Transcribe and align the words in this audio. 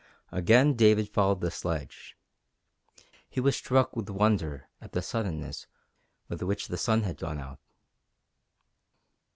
Again 0.31 0.73
David 0.73 1.07
followed 1.09 1.41
the 1.41 1.51
sledge. 1.51 2.17
He 3.29 3.39
was 3.39 3.55
struck 3.55 3.95
with 3.95 4.09
wonder 4.09 4.67
at 4.81 4.93
the 4.93 5.01
suddenness 5.03 5.67
with 6.27 6.41
which 6.41 6.69
the 6.69 6.75
sun 6.77 7.03
had 7.03 7.17
gone 7.19 7.37
out. 7.39 7.59